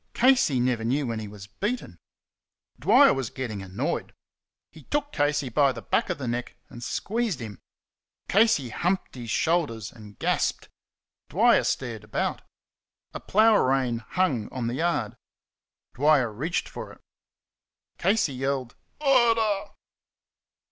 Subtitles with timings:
[0.15, 1.99] Casey never knew when he was beaten.
[2.79, 4.15] Dwyer was getting annoyed.
[4.71, 7.59] He took Casey by the back of the neck and squeezed him.
[8.27, 10.69] Casey humped his shoulders and gasped.
[11.29, 12.41] Dwyer stared about.
[13.13, 15.15] A plough rein hung on the yard.
[15.93, 17.01] Dwyer reached for it.
[17.99, 19.65] Casey yelled, "Murder!"